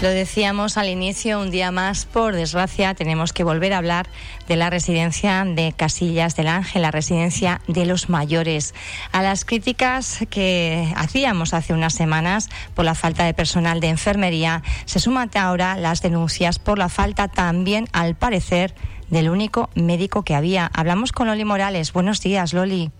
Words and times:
Lo 0.00 0.10
decíamos 0.10 0.76
al 0.76 0.88
inicio, 0.88 1.40
un 1.40 1.50
día 1.50 1.72
más, 1.72 2.06
por 2.06 2.32
desgracia, 2.32 2.94
tenemos 2.94 3.32
que 3.32 3.42
volver 3.42 3.72
a 3.72 3.78
hablar 3.78 4.06
de 4.46 4.54
la 4.54 4.70
residencia 4.70 5.44
de 5.44 5.74
Casillas 5.76 6.36
del 6.36 6.46
Ángel, 6.46 6.82
la 6.82 6.92
residencia 6.92 7.60
de 7.66 7.84
los 7.84 8.08
mayores. 8.08 8.76
A 9.10 9.22
las 9.22 9.44
críticas 9.44 10.20
que 10.30 10.92
hacíamos 10.94 11.52
hace 11.52 11.72
unas 11.72 11.94
semanas 11.94 12.48
por 12.76 12.84
la 12.84 12.94
falta 12.94 13.24
de 13.24 13.34
personal 13.34 13.80
de 13.80 13.88
enfermería, 13.88 14.62
se 14.84 15.00
suman 15.00 15.30
ahora 15.34 15.76
las 15.76 16.00
denuncias 16.00 16.60
por 16.60 16.78
la 16.78 16.88
falta 16.88 17.26
también, 17.26 17.88
al 17.92 18.14
parecer, 18.14 18.76
del 19.10 19.28
único 19.28 19.68
médico 19.74 20.22
que 20.22 20.36
había. 20.36 20.70
Hablamos 20.74 21.10
con 21.10 21.26
Loli 21.26 21.44
Morales. 21.44 21.92
Buenos 21.92 22.20
días, 22.20 22.52
Loli. 22.52 22.92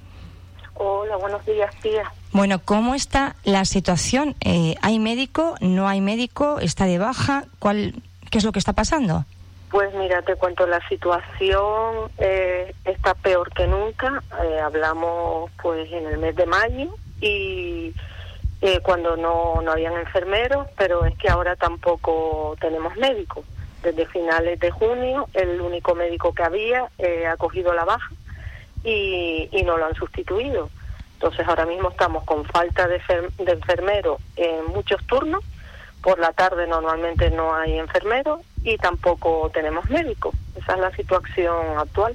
Hola, 0.75 1.17
buenos 1.17 1.47
días, 1.47 1.73
tía. 1.81 2.13
Bueno, 2.33 2.61
¿cómo 2.63 2.95
está 2.95 3.37
la 3.45 3.65
situación? 3.65 4.37
Eh, 4.41 4.75
¿Hay 4.83 4.99
médico? 4.99 5.55
¿No 5.61 5.89
hay 5.89 6.01
médico? 6.01 6.59
¿Está 6.61 6.85
de 6.85 6.99
baja? 6.99 7.45
¿Cuál, 7.59 7.95
¿Qué 8.31 8.39
es 8.39 8.45
lo 8.45 8.53
que 8.53 8.59
está 8.59 8.75
pasando? 8.75 9.25
Pues 9.71 9.95
mira, 9.95 10.23
te 10.23 10.35
cuento, 10.37 10.67
la 10.67 10.87
situación 10.89 12.11
eh, 12.19 12.75
está 12.85 13.15
peor 13.15 13.51
que 13.53 13.67
nunca. 13.67 14.23
Eh, 14.45 14.61
hablamos 14.61 15.51
pues 15.63 15.91
en 15.91 16.07
el 16.07 16.19
mes 16.19 16.37
de 16.37 16.47
mayo 16.47 16.95
y 17.21 17.95
cuando 18.83 19.17
no, 19.17 19.63
no 19.63 19.73
habían 19.73 19.95
enfermeros, 19.95 20.67
pero 20.77 21.05
es 21.05 21.17
que 21.17 21.29
ahora 21.29 21.55
tampoco 21.57 22.57
tenemos 22.61 22.95
médicos. 22.97 23.45
Desde 23.83 24.07
finales 24.07 24.59
de 24.59 24.71
junio, 24.71 25.29
el 25.33 25.61
único 25.61 25.95
médico 25.95 26.35
que 26.35 26.43
había 26.43 26.89
ha 27.31 27.37
cogido 27.37 27.73
la 27.73 27.85
baja 27.85 28.11
y, 28.85 29.49
y 29.53 29.63
no 29.63 29.77
lo 29.77 29.87
han 29.87 29.95
sustituido. 29.95 30.71
Entonces 31.19 31.49
ahora 31.49 31.67
mismo 31.67 31.91
estamos 31.91 32.23
con 32.23 32.45
falta 32.45 32.87
de, 32.87 33.01
de 33.39 33.53
enfermeros 33.53 34.21
en 34.37 34.67
muchos 34.67 35.05
turnos. 35.07 35.43
Por 36.01 36.21
la 36.21 36.33
tarde 36.33 36.69
normalmente 36.69 37.29
no 37.31 37.53
hay 37.57 37.77
enfermeros 37.77 38.41
y 38.63 38.77
tampoco 38.77 39.51
tenemos 39.53 39.91
médicos. 39.91 40.33
Esa 40.57 40.75
es 40.75 40.79
la 40.79 40.93
situación 40.93 41.77
actual. 41.77 42.15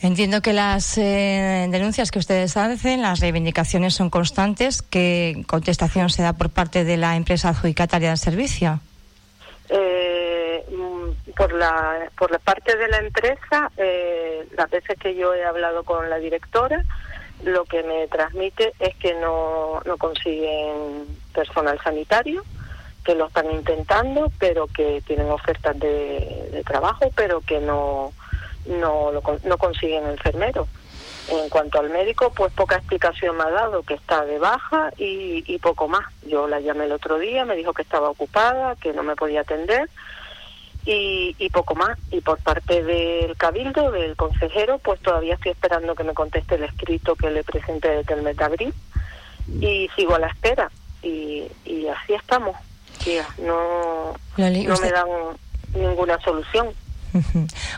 Entiendo 0.00 0.42
que 0.42 0.52
las 0.52 0.98
eh, 0.98 1.68
denuncias 1.70 2.10
que 2.10 2.18
ustedes 2.18 2.56
hacen, 2.56 3.00
las 3.00 3.20
reivindicaciones 3.20 3.94
son 3.94 4.10
constantes. 4.10 4.82
¿Qué 4.82 5.44
contestación 5.46 6.10
se 6.10 6.24
da 6.24 6.32
por 6.32 6.50
parte 6.50 6.82
de 6.82 6.96
la 6.96 7.14
empresa 7.14 7.50
adjudicataria 7.50 8.08
del 8.08 8.18
servicio? 8.18 8.80
Eh, 9.68 10.66
mm, 10.68 11.30
por 11.36 11.52
la 11.52 12.10
por 12.18 12.32
la 12.32 12.40
parte 12.40 12.76
de 12.76 12.88
la 12.88 12.98
empresa, 12.98 13.70
eh, 13.76 14.48
las 14.56 14.68
veces 14.68 14.98
que 14.98 15.14
yo 15.14 15.32
he 15.34 15.44
hablado 15.44 15.84
con 15.84 16.10
la 16.10 16.16
directora, 16.16 16.84
lo 17.44 17.64
que 17.64 17.82
me 17.82 18.06
transmite 18.08 18.72
es 18.78 18.94
que 18.96 19.14
no, 19.14 19.80
no 19.84 19.96
consiguen 19.96 21.06
personal 21.34 21.78
sanitario, 21.82 22.42
que 23.04 23.14
lo 23.14 23.26
están 23.26 23.50
intentando, 23.50 24.30
pero 24.38 24.66
que 24.68 25.02
tienen 25.06 25.30
ofertas 25.30 25.78
de, 25.78 26.62
trabajo, 26.66 27.10
pero 27.16 27.40
que 27.40 27.60
no, 27.60 28.12
no, 28.66 29.10
no 29.12 29.58
consiguen 29.58 30.06
enfermeros. 30.06 30.68
En 31.28 31.48
cuanto 31.48 31.80
al 31.80 31.90
médico, 31.90 32.32
pues 32.32 32.52
poca 32.52 32.76
explicación 32.76 33.36
me 33.36 33.44
ha 33.44 33.50
dado, 33.50 33.82
que 33.82 33.94
está 33.94 34.24
de 34.24 34.38
baja 34.38 34.92
y 34.96 35.58
poco 35.58 35.88
más. 35.88 36.04
Yo 36.26 36.46
la 36.48 36.60
llamé 36.60 36.84
el 36.84 36.92
otro 36.92 37.18
día, 37.18 37.44
me 37.44 37.56
dijo 37.56 37.72
que 37.72 37.82
estaba 37.82 38.10
ocupada, 38.10 38.76
que 38.76 38.92
no 38.92 39.02
me 39.02 39.16
podía 39.16 39.42
atender 39.42 39.88
y, 40.84 41.48
poco 41.50 41.74
más. 41.74 41.98
Y 42.10 42.20
por 42.20 42.38
parte 42.38 42.82
del 42.82 43.36
cabildo, 43.36 43.90
del 43.90 44.16
consejero, 44.16 44.78
pues 44.78 45.00
todavía 45.00 45.34
estoy 45.34 45.52
esperando 45.52 45.94
que 45.94 46.04
me 46.04 46.14
conteste 46.14 46.56
el 46.56 46.64
escrito 46.64 47.14
que 47.14 47.30
le 47.30 47.44
presenté 47.44 47.88
desde 47.88 48.14
el 48.14 48.22
mes 48.22 48.36
de 48.36 48.44
abril 48.44 48.74
y 49.60 49.88
sigo 49.96 50.14
a 50.14 50.18
la 50.18 50.28
espera. 50.28 50.70
Y, 51.02 51.44
y 51.64 51.86
así 51.88 52.14
estamos. 52.14 52.56
no, 53.38 54.14
no 54.36 54.76
me 54.80 54.90
dan 54.90 55.08
ninguna 55.74 56.20
solución. 56.20 56.68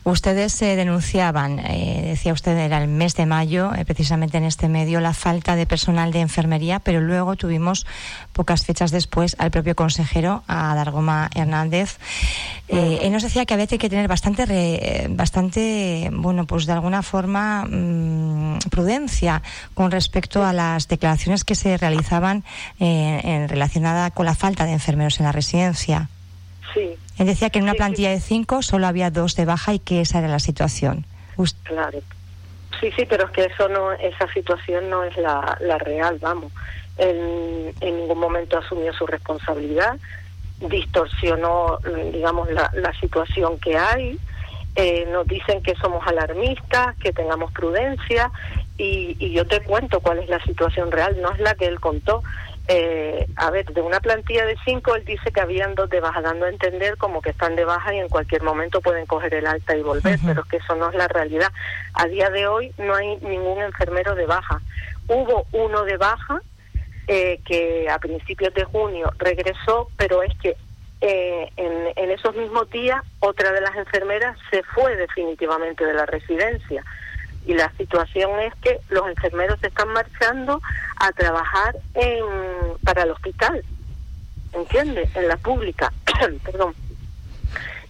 Ustedes 0.05 0.53
se 0.53 0.77
denunciaban, 0.77 1.59
eh, 1.59 2.03
decía 2.05 2.33
usted, 2.33 2.57
era 2.57 2.79
el 2.79 2.89
mes 2.89 3.15
de 3.15 3.27
mayo, 3.27 3.73
eh, 3.75 3.85
precisamente 3.85 4.39
en 4.39 4.45
este 4.45 4.69
medio, 4.69 5.01
la 5.01 5.15
falta 5.15 5.57
de 5.57 5.67
personal 5.67 6.13
de 6.13 6.21
enfermería, 6.21 6.79
pero 6.79 7.01
luego 7.01 7.37
tuvimos 7.37 7.87
pocas 8.33 8.65
fechas 8.65 8.91
después 8.91 9.37
al 9.39 9.51
propio 9.51 9.75
consejero, 9.75 10.43
a 10.47 10.75
Dargoma 10.75 11.31
Hernández. 11.35 11.99
Eh, 12.69 13.01
él 13.03 13.13
nos 13.13 13.23
decía 13.23 13.45
que 13.47 13.55
había 13.55 13.67
que 13.67 13.89
tener 13.89 14.09
bastante, 14.09 15.07
bastante, 15.11 16.11
bueno, 16.13 16.47
pues 16.47 16.67
de 16.67 16.73
alguna 16.73 17.03
forma, 17.03 17.65
mm, 17.65 18.59
prudencia 18.71 19.43
con 19.75 19.91
respecto 19.91 20.45
a 20.45 20.53
las 20.53 20.89
declaraciones 20.89 21.45
que 21.45 21.55
se 21.55 21.77
realizaban 21.77 22.45
en 22.79 23.49
relacionada 23.49 24.11
con 24.11 24.27
la 24.27 24.35
falta 24.35 24.65
de 24.65 24.73
enfermeros 24.73 25.19
en 25.21 25.27
la 25.27 25.33
residencia. 25.33 26.09
Sí. 26.75 26.97
Él 27.19 27.27
decía 27.27 27.51
que 27.51 27.61
en 27.61 27.65
una 27.65 27.75
plantilla 27.75 28.11
de 28.11 28.21
cinco 28.21 28.61
solo 28.63 28.87
había 28.87 29.11
dos 29.11 29.37
de 29.37 29.45
baja 29.45 29.73
y 29.73 29.79
que 29.79 30.01
esa 30.01 30.19
era 30.19 30.29
la 30.29 30.41
situación. 30.41 31.07
Claro. 31.63 32.01
Sí, 32.81 32.91
sí, 32.97 33.07
pero 33.09 33.27
es 33.27 33.31
que 33.31 33.45
eso 33.45 33.69
no, 33.69 33.93
esa 33.93 34.31
situación 34.33 34.91
no 34.91 35.05
es 35.05 35.17
la, 35.17 35.57
la 35.61 35.79
real, 35.79 36.19
vamos. 36.21 36.53
En, 36.99 37.73
en 37.81 37.97
ningún 38.01 38.19
momento 38.19 38.59
asumió 38.59 38.93
su 38.93 39.07
responsabilidad, 39.07 39.97
distorsionó, 40.61 41.79
digamos, 42.13 42.51
la, 42.51 42.71
la 42.75 42.93
situación 43.01 43.59
que 43.59 43.77
hay. 43.77 44.19
Eh, 44.77 45.07
nos 45.13 45.25
dicen 45.27 45.63
que 45.63 45.77
somos 45.77 46.05
alarmistas, 46.05 46.97
que 46.97 47.13
tengamos 47.13 47.53
prudencia, 47.53 48.33
y, 48.77 49.17
y 49.21 49.31
yo 49.31 49.47
te 49.47 49.61
cuento 49.61 50.01
cuál 50.01 50.19
es 50.19 50.29
la 50.29 50.43
situación 50.43 50.91
real, 50.91 51.17
no 51.23 51.31
es 51.33 51.39
la 51.39 51.55
que 51.55 51.67
él 51.67 51.79
contó 51.79 52.25
eh, 52.67 53.27
a 53.37 53.51
ver, 53.51 53.67
de 53.67 53.83
una 53.83 54.01
plantilla 54.01 54.47
de 54.47 54.57
cinco, 54.65 54.95
él 54.95 55.05
dice 55.05 55.31
que 55.31 55.41
habían 55.41 55.75
dos 55.75 55.91
de 55.91 56.01
baja, 56.01 56.23
dando 56.23 56.47
a 56.47 56.49
entender 56.49 56.97
como 56.97 57.21
que 57.21 57.31
están 57.31 57.57
de 57.57 57.65
baja 57.65 57.95
y 57.95 57.99
en 57.99 58.09
cualquier 58.09 58.43
momento 58.43 58.81
pueden 58.81 59.05
coger 59.05 59.35
el 59.35 59.47
alta 59.47 59.77
y 59.77 59.83
volver, 59.83 60.19
pero 60.25 60.43
es 60.43 60.49
que 60.49 60.57
eso 60.57 60.75
no 60.75 60.89
es 60.89 60.95
la 60.95 61.09
realidad. 61.09 61.53
A 61.93 62.07
día 62.07 62.31
de 62.31 62.47
hoy 62.47 62.73
no 62.79 62.95
hay 62.95 63.17
ningún 63.19 63.61
enfermero 63.61 64.15
de 64.15 64.25
baja. 64.25 64.63
Hubo 65.09 65.47
uno 65.53 65.85
de 65.85 65.99
baja 65.99 66.41
eh, 67.07 67.39
que 67.45 67.87
a 67.91 67.99
principios 67.99 68.55
de 68.55 68.65
junio 68.65 69.13
regresó, 69.19 69.91
pero 69.99 70.23
es 70.23 70.33
que 70.39 70.57
eh, 71.03 71.51
en, 71.59 71.93
en 71.97 72.11
esos 72.13 72.35
mismos 72.35 72.71
días 72.71 73.03
otra 73.21 73.53
de 73.53 73.61
las 73.61 73.77
enfermeras 73.77 74.39
se 74.51 74.63
fue 74.63 74.97
definitivamente 74.97 75.85
de 75.85 75.93
la 75.93 76.07
residencia 76.07 76.83
y 77.47 77.55
la 77.55 77.71
situación 77.77 78.41
es 78.41 78.55
que 78.57 78.81
los 78.89 79.07
enfermeros 79.09 79.59
se 79.61 79.69
están 79.69 79.89
marchando 79.89 80.61
a 80.97 81.13
trabajar 81.13 81.77
en, 81.95 82.25
para 82.85 83.03
el 83.03 83.11
hospital, 83.11 83.65
¿entiendes? 84.53 85.15
En 85.15 85.29
la 85.29 85.37
pública, 85.37 85.93
perdón. 86.45 86.75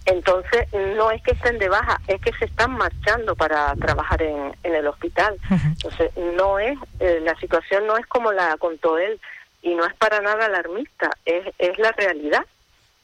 Entonces, 0.05 0.67
no 0.95 1.09
es 1.09 1.21
que 1.23 1.31
estén 1.31 1.57
de 1.57 1.67
baja, 1.67 1.99
es 2.07 2.21
que 2.21 2.31
se 2.33 2.45
están 2.45 2.71
marchando 2.73 3.35
para 3.35 3.73
trabajar 3.75 4.21
en, 4.21 4.55
en 4.63 4.75
el 4.75 4.85
hospital. 4.87 5.35
Entonces, 5.49 6.11
no 6.37 6.59
es, 6.59 6.77
eh, 6.99 7.21
la 7.23 7.35
situación 7.39 7.87
no 7.87 7.97
es 7.97 8.05
como 8.05 8.31
la 8.31 8.55
contó 8.57 8.99
él 8.99 9.19
y 9.63 9.73
no 9.73 9.83
es 9.85 9.95
para 9.95 10.21
nada 10.21 10.45
alarmista, 10.45 11.09
es, 11.25 11.47
es 11.57 11.79
la 11.79 11.91
realidad. 11.93 12.45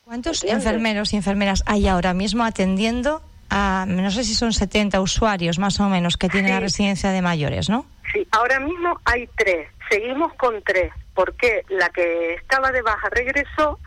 ¿Cuántos 0.06 0.44
enfermeros 0.44 1.14
y 1.14 1.16
enfermeras 1.16 1.64
hay 1.66 1.88
ahora 1.88 2.14
mismo 2.14 2.44
atendiendo 2.44 3.24
no 3.52 4.12
sé 4.12 4.24
si 4.24 4.34
son 4.34 4.54
70 4.54 5.02
usuarios 5.02 5.60
más 5.60 5.80
o 5.80 5.90
menos 5.90 6.18
que 6.18 6.30
tiene 6.30 6.50
la 6.50 6.60
residencia 6.60 7.12
de 7.12 7.22
mayores, 7.22 7.70
¿no? 7.70 7.86
Sí, 8.14 8.28
ahora 8.32 8.60
mismo 8.60 9.00
hay 9.06 9.28
tres, 9.36 9.70
seguimos 9.90 10.34
con 10.34 10.62
tres, 10.64 10.92
porque 11.14 11.64
la 11.70 11.90
que 11.90 12.34
estaba 12.36 12.72
de 12.72 12.82
baja 12.82 13.10
regresó, 13.10 13.80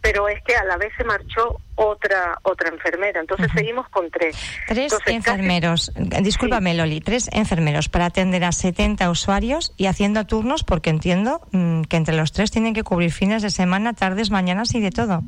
pero 0.00 0.28
es 0.28 0.40
que 0.44 0.54
a 0.54 0.64
la 0.64 0.76
vez 0.76 0.92
se 0.96 1.04
marchó 1.04 1.60
otra 1.74 2.38
otra 2.42 2.68
enfermera, 2.68 3.20
entonces 3.20 3.50
seguimos 3.54 3.88
con 3.88 4.10
tres. 4.10 4.36
Tres 4.66 4.96
enfermeros, 5.06 5.92
discúlpame 6.22 6.74
Loli, 6.74 7.00
tres 7.00 7.28
enfermeros 7.32 7.88
para 7.88 8.06
atender 8.06 8.44
a 8.44 8.52
70 8.52 9.10
usuarios 9.10 9.72
y 9.76 9.86
haciendo 9.86 10.24
turnos, 10.26 10.62
porque 10.62 10.90
entiendo 10.90 11.40
mm, 11.50 11.82
que 11.82 11.96
entre 11.96 12.16
los 12.16 12.32
tres 12.32 12.50
tienen 12.50 12.74
que 12.74 12.84
cubrir 12.84 13.12
fines 13.12 13.42
de 13.42 13.50
semana, 13.50 13.92
tardes, 13.92 14.30
mañanas 14.30 14.74
y 14.74 14.80
de 14.80 14.90
todo. 14.90 15.22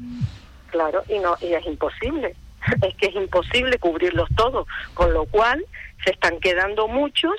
Claro, 0.71 1.03
y 1.09 1.19
no 1.19 1.37
y 1.41 1.53
es 1.55 1.67
imposible. 1.67 2.37
es 2.87 2.95
que 2.97 3.07
es 3.07 3.15
imposible 3.15 3.79
cubrirlos 3.79 4.29
todos, 4.37 4.67
con 4.95 5.13
lo 5.13 5.27
cual 5.27 5.65
se 6.05 6.13
están 6.13 6.41
quedando 6.41 6.89
muchos 6.89 7.35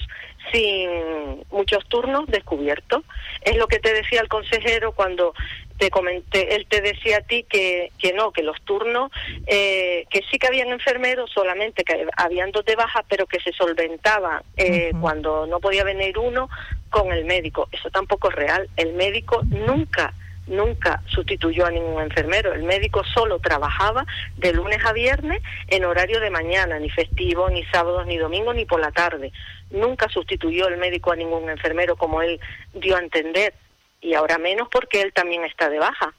sin 0.52 1.44
muchos 1.52 1.88
turnos 1.88 2.28
descubiertos. 2.28 3.04
Es 3.42 3.56
lo 3.58 3.68
que 3.68 3.80
te 3.80 3.94
decía 3.94 4.22
el 4.22 4.28
consejero 4.28 4.92
cuando 4.92 5.34
te 5.78 5.90
comenté, 5.90 6.56
él 6.56 6.68
te 6.70 6.82
decía 6.82 7.18
a 7.18 7.22
ti 7.22 7.44
que, 7.50 7.92
que 7.98 8.14
no, 8.14 8.32
que 8.32 8.44
los 8.44 8.62
turnos, 8.62 9.12
eh, 9.48 10.06
que 10.12 10.22
sí 10.30 10.38
que 10.38 10.48
habían 10.48 10.68
enfermeros, 10.70 11.32
solamente 11.32 11.84
que 11.84 12.06
habían 12.18 12.52
dos 12.52 12.66
de 12.66 12.76
baja, 12.76 13.04
pero 13.10 13.26
que 13.26 13.40
se 13.40 13.52
solventaba 13.52 14.44
eh, 14.58 14.92
cuando 15.02 15.48
no 15.48 15.60
podía 15.60 15.84
venir 15.84 16.20
uno 16.20 16.50
con 16.92 17.12
el 17.12 17.26
médico. 17.26 17.68
Eso 17.72 17.90
tampoco 17.90 18.30
es 18.30 18.36
real. 18.36 18.70
El 18.78 18.94
médico 18.94 19.42
nunca 19.44 20.14
nunca 20.48 21.02
sustituyó 21.08 21.66
a 21.66 21.72
ningún 21.72 22.02
enfermero. 22.02 22.54
El 22.54 22.64
médico 22.64 23.04
solo 23.04 23.40
trabajaba 23.40 24.06
de 24.38 24.54
lunes 24.54 24.84
a 24.86 24.94
viernes 24.94 25.42
en 25.68 25.86
horario 25.86 26.20
de 26.20 26.30
mañana, 26.30 26.80
ni 26.80 26.90
festivo, 26.90 27.50
ni 27.50 27.64
sábados, 27.66 28.06
ni 28.08 28.18
domingo, 28.18 28.54
ni 28.54 28.66
por 28.66 28.80
la 28.80 28.92
tarde. 28.92 29.32
Nunca 29.70 30.10
sustituyó 30.10 30.68
el 30.68 30.78
médico 30.78 31.12
a 31.12 31.16
ningún 31.16 31.50
enfermero 31.50 31.96
como 31.96 32.22
él 32.22 32.40
dio 32.74 32.96
a 32.96 33.00
entender. 33.00 33.54
Y 34.02 34.16
ahora 34.16 34.38
menos 34.38 34.68
porque 34.70 35.02
él 35.02 35.14
también 35.14 35.46
está 35.46 35.70
de 35.70 35.80
baja. 35.80 36.14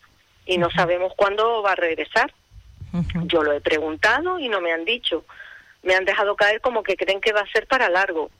y 0.44 0.58
no 0.58 0.70
sabemos 0.70 1.12
cuándo 1.16 1.62
va 1.62 1.72
a 1.72 1.76
regresar. 1.76 2.32
Yo 3.26 3.42
lo 3.42 3.52
he 3.52 3.60
preguntado 3.60 4.38
y 4.38 4.48
no 4.48 4.60
me 4.60 4.72
han 4.72 4.84
dicho. 4.84 5.24
Me 5.82 5.94
han 5.94 6.04
dejado 6.04 6.36
caer 6.36 6.60
como 6.60 6.82
que 6.82 6.96
creen 6.96 7.20
que 7.20 7.32
va 7.32 7.40
a 7.40 7.52
ser 7.52 7.66
para 7.66 7.88
largo. 7.88 8.30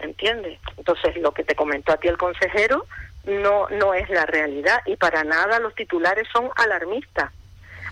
¿Entiendes? 0.00 0.58
Entonces, 0.76 1.16
lo 1.16 1.32
que 1.32 1.44
te 1.44 1.54
comentó 1.54 1.92
a 1.92 1.96
ti 1.98 2.08
el 2.08 2.16
consejero 2.16 2.86
no, 3.24 3.68
no 3.68 3.94
es 3.94 4.08
la 4.10 4.26
realidad 4.26 4.80
y 4.86 4.96
para 4.96 5.24
nada 5.24 5.58
los 5.58 5.74
titulares 5.74 6.26
son 6.32 6.50
alarmistas. 6.56 7.30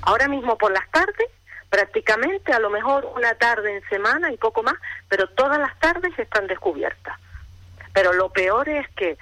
Ahora 0.02 0.28
mismo 0.28 0.56
por 0.56 0.72
las 0.72 0.88
tardes, 0.90 1.28
prácticamente 1.70 2.52
a 2.52 2.58
lo 2.58 2.70
mejor 2.70 3.06
una 3.16 3.34
tarde 3.34 3.76
en 3.76 3.88
semana 3.88 4.32
y 4.32 4.36
poco 4.36 4.62
más, 4.62 4.74
pero 5.08 5.28
todas 5.28 5.58
las 5.58 5.78
tardes 5.78 6.18
están 6.18 6.46
descubiertas. 6.46 7.18
Pero 7.92 8.12
lo 8.12 8.30
peor 8.30 8.68
es 8.68 8.88
que 8.90 9.18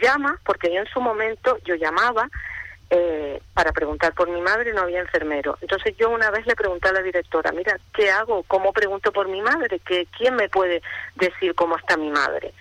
llama, 0.00 0.40
porque 0.44 0.72
yo 0.72 0.80
en 0.80 0.86
su 0.86 1.00
momento 1.00 1.58
yo 1.64 1.74
llamaba 1.74 2.28
eh, 2.92 3.40
para 3.54 3.72
preguntar 3.72 4.14
por 4.14 4.28
mi 4.28 4.40
madre, 4.40 4.72
no 4.72 4.82
había 4.82 5.00
enfermero. 5.00 5.56
Entonces 5.60 5.94
yo 5.96 6.10
una 6.10 6.30
vez 6.30 6.46
le 6.46 6.56
pregunté 6.56 6.88
a 6.88 6.92
la 6.92 7.02
directora, 7.02 7.52
mira, 7.52 7.78
¿qué 7.94 8.10
hago? 8.10 8.42
¿Cómo 8.44 8.72
pregunto 8.72 9.12
por 9.12 9.28
mi 9.28 9.40
madre? 9.42 9.80
¿Qué, 9.86 10.06
¿Quién 10.16 10.34
me 10.34 10.48
puede 10.48 10.82
decir 11.14 11.54
cómo 11.54 11.76
está 11.76 11.96
mi 11.96 12.10
madre? 12.10 12.52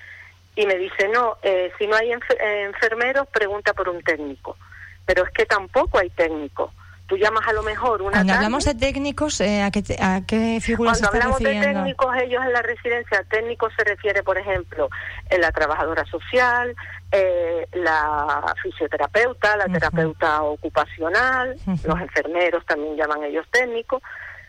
Y 0.60 0.66
me 0.66 0.76
dice, 0.76 1.08
no, 1.08 1.38
eh, 1.42 1.72
si 1.78 1.88
no 1.88 1.96
hay 1.96 2.12
enfermeros, 2.12 3.28
pregunta 3.30 3.74
por 3.74 3.88
un 3.88 4.02
técnico. 4.04 4.58
Pero 5.06 5.24
es 5.24 5.30
que 5.32 5.46
tampoco 5.46 6.00
hay 6.00 6.10
técnico 6.10 6.74
tú 7.10 7.18
llamas 7.18 7.46
a 7.48 7.54
lo 7.54 7.64
mejor 7.64 8.02
una 8.04 8.12
Cuando 8.12 8.34
hablamos 8.34 8.64
de 8.66 8.76
técnicos, 8.76 9.42
eh, 9.42 9.64
¿a, 9.64 9.72
qué, 9.72 9.84
¿a 10.00 10.22
qué 10.26 10.60
figuras 10.62 11.00
Cuando 11.00 11.18
hablamos 11.18 11.40
de 11.40 11.60
técnicos, 11.60 12.16
ellos 12.18 12.46
en 12.46 12.54
la 12.54 12.62
residencia, 12.62 13.24
técnicos 13.30 13.74
se 13.76 13.84
refiere, 13.84 14.22
por 14.22 14.38
ejemplo, 14.38 14.90
en 15.30 15.42
la 15.42 15.52
trabajadora 15.52 16.06
social, 16.06 16.76
eh, 17.12 17.68
la 17.74 18.54
fisioterapeuta, 18.62 19.58
la 19.58 19.66
terapeuta 19.66 20.44
ocupacional, 20.44 21.56
los 21.84 22.00
enfermeros 22.00 22.64
también 22.66 22.96
llaman 22.96 23.24
ellos 23.24 23.48
técnicos, 23.52 24.04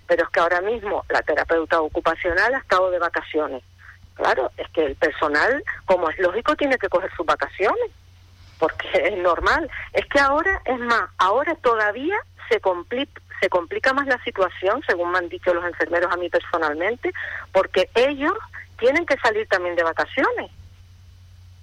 pero 0.06 0.24
es 0.24 0.28
que 0.28 0.40
ahora 0.40 0.60
mismo 0.60 1.04
la 1.08 1.22
terapeuta 1.22 1.80
ocupacional 1.80 2.54
ha 2.54 2.58
estado 2.58 2.90
de 2.90 2.98
vacaciones. 2.98 3.62
Claro, 4.20 4.50
es 4.58 4.68
que 4.70 4.84
el 4.84 4.96
personal, 4.96 5.64
como 5.86 6.10
es 6.10 6.18
lógico, 6.18 6.54
tiene 6.54 6.76
que 6.76 6.90
coger 6.90 7.10
sus 7.16 7.24
vacaciones 7.24 7.90
porque 8.58 8.88
es 8.94 9.18
normal. 9.18 9.68
Es 9.92 10.06
que 10.06 10.20
ahora, 10.20 10.60
es 10.66 10.78
más, 10.78 11.10
ahora 11.18 11.56
todavía 11.56 12.16
se 12.48 12.60
complica, 12.60 13.20
se 13.40 13.48
complica 13.48 13.94
más 13.94 14.06
la 14.06 14.22
situación, 14.22 14.82
según 14.86 15.10
me 15.10 15.18
han 15.18 15.28
dicho 15.30 15.54
los 15.54 15.64
enfermeros 15.64 16.12
a 16.12 16.16
mí 16.18 16.28
personalmente, 16.28 17.12
porque 17.50 17.88
ellos 17.94 18.34
tienen 18.78 19.06
que 19.06 19.16
salir 19.16 19.48
también 19.48 19.74
de 19.74 19.82
vacaciones. 19.82 20.50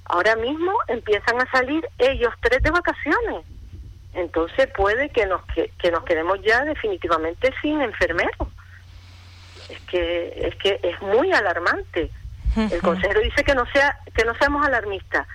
Ahora 0.06 0.36
mismo 0.36 0.72
empiezan 0.88 1.40
a 1.40 1.52
salir 1.52 1.88
ellos 2.00 2.34
tres 2.42 2.64
de 2.64 2.72
vacaciones. 2.72 3.46
Entonces 4.14 4.68
puede 4.76 5.10
que 5.10 5.28
nos, 5.28 5.42
que, 5.54 5.92
nos 5.92 6.04
quedemos 6.06 6.42
ya 6.42 6.64
definitivamente 6.64 7.54
sin 7.62 7.82
enfermeros. 7.82 8.48
Es 9.70 9.80
que, 9.82 10.48
es 10.48 10.56
que 10.56 10.80
es 10.82 11.00
muy 11.02 11.32
alarmante. 11.34 12.10
El 12.58 12.82
consejero 12.82 13.22
dice 13.22 13.44
que 13.44 13.54
no 13.54 13.66
sea 13.68 13.98
que 14.16 14.26
no 14.26 14.34
seamos 14.36 14.66
alarmistas. 14.66 15.28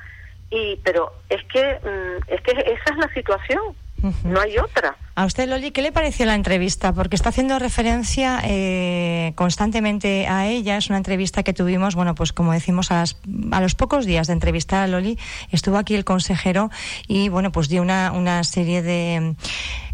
Y 0.50 0.76
pero 0.84 1.12
es 1.28 1.42
que 1.44 1.78
mm, 1.82 2.32
es 2.32 2.40
que 2.42 2.50
esa 2.50 2.92
es 2.92 2.96
la 2.96 3.12
situación 3.14 3.76
no 4.24 4.40
hay 4.40 4.58
otra. 4.58 4.96
A 5.14 5.26
usted, 5.26 5.46
Loli, 5.46 5.72
¿qué 5.72 5.82
le 5.82 5.92
pareció 5.92 6.24
la 6.24 6.34
entrevista? 6.34 6.94
Porque 6.94 7.16
está 7.16 7.28
haciendo 7.28 7.58
referencia 7.58 8.40
eh, 8.44 9.32
constantemente 9.34 10.26
a 10.26 10.46
ella. 10.46 10.78
Es 10.78 10.88
una 10.88 10.96
entrevista 10.96 11.42
que 11.42 11.52
tuvimos, 11.52 11.94
bueno, 11.94 12.14
pues 12.14 12.32
como 12.32 12.52
decimos, 12.52 12.90
a, 12.90 13.04
los 13.60 13.74
pocos 13.74 14.06
días 14.06 14.28
de 14.28 14.32
entrevistar 14.32 14.82
a 14.82 14.86
Loli, 14.86 15.18
estuvo 15.50 15.76
aquí 15.76 15.94
el 15.94 16.06
consejero 16.06 16.70
y, 17.06 17.28
bueno, 17.28 17.52
pues 17.52 17.68
dio 17.68 17.82
una, 17.82 18.42
serie 18.44 18.80
de, 18.80 19.34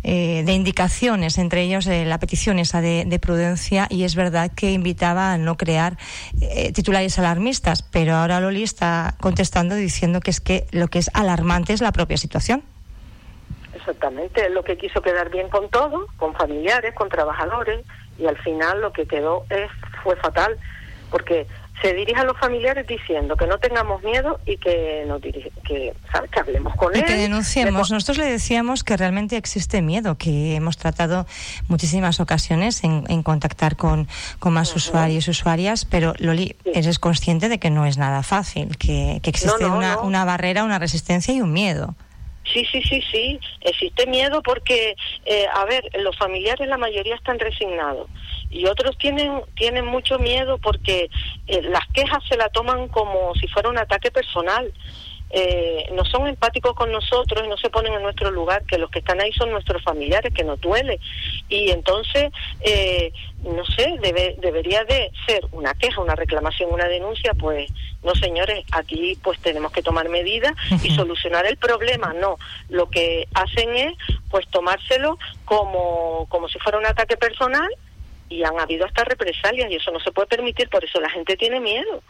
eh, 0.05 0.45
de 0.47 0.53
indicaciones, 0.53 1.37
entre 1.39 1.63
ellos 1.63 1.89
eh, 1.89 2.05
la 2.05 2.21
petición 2.21 2.61
esa 2.61 2.81
de, 2.81 3.19
prudencia, 3.21 3.89
y 3.91 4.05
es 4.05 4.15
verdad 4.15 4.53
que 4.55 4.71
invitaba 4.71 5.33
a 5.33 5.39
no 5.39 5.57
crear 5.57 5.99
titulares 6.73 7.19
alarmistas, 7.19 7.83
pero 7.83 8.15
ahora 8.15 8.39
Loli 8.39 8.63
está 8.63 9.17
contestando 9.21 9.75
diciendo 9.75 10.21
que 10.21 10.31
es 10.31 10.41
que 10.41 10.69
lo 10.71 10.87
que 10.87 11.01
es 11.01 11.11
alarmante 11.13 11.73
es 11.73 11.81
la 11.81 11.91
propia 11.91 12.17
situación. 12.17 12.63
Exactamente, 13.89 14.45
es 14.45 14.53
lo 14.53 14.63
que 14.65 14.77
quiso 14.77 15.01
quedar 15.01 15.31
bien 15.31 15.49
con 15.49 15.71
todos, 15.71 16.11
con 16.19 16.35
familiares, 16.35 16.95
con 16.95 17.09
trabajadores, 17.09 17.87
y 18.19 18.27
al 18.27 18.37
final 18.37 18.83
lo 18.83 18.93
que 18.93 19.07
quedó 19.07 19.47
es 19.49 19.71
fue 20.03 20.15
fatal, 20.17 20.59
porque 21.11 21.47
se 21.81 21.95
dirige 21.95 22.21
a 22.21 22.25
los 22.25 22.37
familiares 22.37 22.87
diciendo 22.87 23.35
que 23.35 23.47
no 23.47 23.57
tengamos 23.57 24.03
miedo 24.03 24.41
y 24.45 24.59
que 24.59 25.05
nos 25.07 25.23
que, 25.23 25.51
que 25.65 25.95
hablemos 26.39 26.75
con 26.75 26.95
él. 26.95 27.01
Y 27.01 27.05
que 27.05 27.15
denunciemos. 27.15 27.91
Nosotros 27.91 28.19
le 28.19 28.27
decíamos 28.27 28.85
que 28.85 28.95
realmente 28.95 29.39
existe 29.39 29.81
miedo, 29.81 30.17
que 30.17 30.57
hemos 30.57 30.77
tratado 30.77 31.27
muchísimas 31.69 32.21
ocasiones 32.21 32.85
en, 32.85 33.23
contactar 33.23 33.77
con, 33.77 34.07
con 34.39 34.53
más 34.53 34.77
usuarios 34.77 35.29
y 35.29 35.31
usuarias, 35.31 35.87
pero 35.87 36.13
Loli, 36.19 36.57
eres 36.67 36.99
consciente 36.99 37.49
de 37.49 37.59
que 37.59 37.71
no 37.71 37.87
es 37.87 37.97
nada 37.97 38.23
fácil, 38.23 38.77
que, 38.77 39.23
existe 39.25 39.65
una, 39.65 39.99
una 40.01 40.27
barrera, 40.27 40.65
una 40.65 40.79
resistencia 40.79 41.33
y 41.33 41.41
un 41.41 41.55
miedo. 41.55 41.95
Sí, 42.53 42.65
sí, 42.71 42.83
sí, 42.83 43.03
sí. 43.11 43.41
Existe 43.61 44.07
miedo 44.07 44.43
porque, 44.43 44.97
eh, 45.25 45.47
a 45.55 45.65
ver, 45.65 45.89
los 46.01 46.17
familiares 46.17 46.69
la 46.69 46.79
mayoría 46.79 47.15
están 47.15 47.39
resignados 47.39 48.09
y 48.51 48.67
otros 48.67 48.97
tienen 48.97 49.43
tienen 49.57 49.87
mucho 49.87 50.19
miedo 50.19 50.59
porque 50.59 51.11
eh, 51.47 51.63
las 51.63 51.87
quejas 51.89 52.23
se 52.29 52.37
la 52.37 52.49
toman 52.49 52.89
como 52.89 53.35
si 53.35 53.47
fuera 53.49 53.69
un 53.69 53.79
ataque 53.79 54.11
personal 54.11 54.73
eh, 55.31 55.89
no 55.93 56.05
son 56.05 56.27
empáticos 56.27 56.75
con 56.75 56.91
nosotros 56.91 57.45
y 57.45 57.49
no 57.49 57.57
se 57.57 57.71
ponen 57.71 57.93
en 57.93 58.03
nuestro 58.03 58.31
lugar, 58.31 58.65
que 58.65 58.79
los 58.79 58.91
que 58.91 59.01
están 59.01 59.21
ahí 59.21 59.33
son 59.33 59.51
nuestros 59.51 59.83
familiares, 59.83 60.33
que 60.33 60.45
nos 60.45 60.61
duele. 60.61 61.01
Y 61.49 61.71
entonces, 61.71 62.31
eh, 62.61 63.13
no 63.43 63.65
sé, 63.65 63.97
debe, 64.01 64.37
debería 64.39 64.85
de 64.85 65.11
ser 65.27 65.47
una 65.53 65.75
queja, 65.75 66.01
una 66.01 66.15
reclamación, 66.15 66.73
una 66.73 66.87
denuncia, 66.87 67.35
pues 67.35 67.71
no 68.03 68.15
señores, 68.15 68.65
aquí 68.73 69.19
pues 69.23 69.39
tenemos 69.41 69.73
que 69.73 69.83
tomar 69.83 70.09
medidas 70.09 70.53
y 70.83 70.95
solucionar 70.95 71.47
el 71.47 71.57
problema, 71.57 72.15
no. 72.15 72.39
Lo 72.69 72.89
que 72.89 73.27
hacen 73.35 73.77
es 73.77 73.95
pues 74.31 74.47
tomárselo 74.49 75.19
como, 75.45 76.27
como 76.29 76.49
si 76.49 76.59
fuera 76.59 76.79
un 76.79 76.87
ataque 76.87 77.17
personal 77.17 77.69
y 78.29 78.45
han 78.45 78.59
habido 78.61 78.87
hasta 78.87 79.05
represalias 79.05 79.71
y 79.71 79.77
eso 79.77 79.91
no 79.91 80.01
se 80.01 80.13
puede 80.13 80.29
permitir, 80.29 80.69
por 80.69 80.85
eso 80.85 81.01
la 81.01 81.11
gente 81.11 81.37
tiene 81.37 81.61
miedo. 81.61 82.03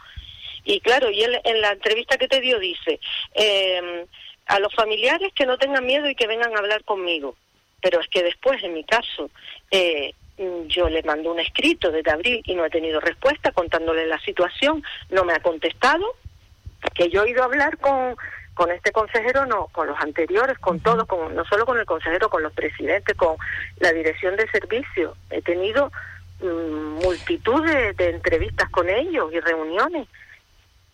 Y 0.63 0.79
claro, 0.81 1.09
y 1.09 1.23
él 1.23 1.39
en 1.43 1.61
la 1.61 1.71
entrevista 1.71 2.17
que 2.17 2.27
te 2.27 2.41
dio 2.41 2.59
dice, 2.59 2.99
eh, 3.33 4.05
a 4.49 4.59
los 4.59 4.73
familiares 4.73 5.31
que 5.33 5.45
no 5.45 5.57
tengan 5.57 5.85
miedo 5.85 6.09
y 6.09 6.15
que 6.15 6.27
vengan 6.27 6.55
a 6.55 6.59
hablar 6.59 6.83
conmigo. 6.83 7.35
Pero 7.81 8.01
es 8.01 8.07
que 8.07 8.23
después, 8.23 8.61
en 8.63 8.73
mi 8.73 8.83
caso, 8.83 9.29
eh, 9.71 10.13
yo 10.67 10.89
le 10.89 11.03
mando 11.03 11.31
un 11.31 11.39
escrito 11.39 11.91
desde 11.91 12.11
abril 12.11 12.41
y 12.45 12.55
no 12.55 12.65
he 12.65 12.69
tenido 12.69 12.99
respuesta 12.99 13.51
contándole 13.51 14.07
la 14.07 14.19
situación, 14.19 14.83
no 15.11 15.23
me 15.23 15.33
ha 15.33 15.39
contestado, 15.39 16.15
que 16.95 17.09
yo 17.09 17.23
he 17.23 17.29
ido 17.29 17.43
a 17.43 17.45
hablar 17.45 17.77
con, 17.77 18.15
con 18.55 18.71
este 18.71 18.91
consejero, 18.91 19.45
no, 19.45 19.67
con 19.67 19.87
los 19.87 19.99
anteriores, 19.99 20.57
con 20.57 20.79
todos, 20.79 21.05
con, 21.05 21.35
no 21.35 21.45
solo 21.45 21.65
con 21.65 21.77
el 21.77 21.85
consejero, 21.85 22.29
con 22.29 22.41
los 22.41 22.53
presidentes, 22.53 23.15
con 23.15 23.37
la 23.79 23.91
dirección 23.91 24.35
de 24.35 24.49
servicio. 24.49 25.15
He 25.29 25.41
tenido 25.43 25.91
mm, 26.41 27.03
multitud 27.03 27.63
de 27.65 28.09
entrevistas 28.09 28.69
con 28.71 28.89
ellos 28.89 29.31
y 29.31 29.39
reuniones 29.39 30.07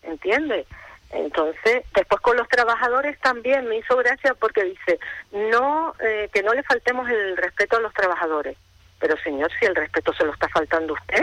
¿entiendes? 0.06 0.66
Entonces, 1.10 1.84
después 1.94 2.20
con 2.20 2.36
los 2.36 2.48
trabajadores 2.48 3.18
también 3.20 3.66
me 3.68 3.78
hizo 3.78 3.96
gracia 3.96 4.34
porque 4.34 4.64
dice, 4.64 4.98
no, 5.32 5.94
eh, 6.00 6.28
que 6.32 6.42
no 6.42 6.52
le 6.52 6.62
faltemos 6.64 7.08
el 7.08 7.36
respeto 7.36 7.76
a 7.76 7.80
los 7.80 7.92
trabajadores. 7.92 8.56
Pero 8.98 9.16
señor, 9.22 9.50
si 9.58 9.66
el 9.66 9.76
respeto 9.76 10.12
se 10.14 10.24
lo 10.24 10.32
está 10.32 10.48
faltando 10.48 10.94
usted, 10.94 11.22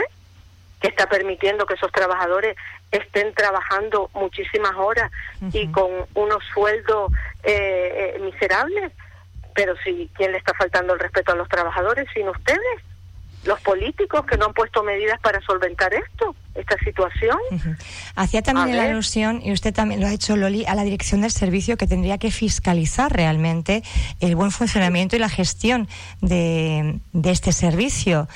que 0.80 0.88
está 0.88 1.06
permitiendo 1.06 1.66
que 1.66 1.74
esos 1.74 1.90
trabajadores 1.92 2.56
estén 2.90 3.34
trabajando 3.34 4.10
muchísimas 4.14 4.74
horas 4.76 5.10
y 5.52 5.70
con 5.72 5.90
unos 6.14 6.44
sueldos 6.52 7.10
eh, 7.42 8.14
eh, 8.16 8.18
miserables, 8.20 8.92
pero 9.54 9.74
si, 9.84 10.10
¿quién 10.14 10.32
le 10.32 10.38
está 10.38 10.52
faltando 10.54 10.94
el 10.94 11.00
respeto 11.00 11.32
a 11.32 11.36
los 11.36 11.48
trabajadores? 11.48 12.06
Sin 12.12 12.28
ustedes 12.28 12.82
los 13.44 13.60
políticos 13.60 14.24
que 14.26 14.36
no 14.36 14.46
han 14.46 14.52
puesto 14.54 14.82
medidas 14.82 15.18
para 15.20 15.40
solventar 15.42 15.92
esto, 15.94 16.34
esta 16.54 16.76
situación. 16.78 17.36
Hacía 18.14 18.42
también 18.42 18.76
la 18.76 18.84
alusión, 18.84 19.40
y 19.44 19.52
usted 19.52 19.74
también 19.74 20.00
lo 20.00 20.06
ha 20.06 20.12
hecho, 20.12 20.36
Loli, 20.36 20.64
a 20.66 20.74
la 20.74 20.84
dirección 20.84 21.20
del 21.20 21.30
servicio 21.30 21.76
que 21.76 21.86
tendría 21.86 22.18
que 22.18 22.30
fiscalizar 22.30 23.12
realmente 23.12 23.82
el 24.20 24.36
buen 24.36 24.50
funcionamiento 24.50 25.16
y 25.16 25.18
la 25.18 25.28
gestión 25.28 25.88
de, 26.20 27.00
de 27.12 27.30
este 27.30 27.52
servicio. 27.52 28.28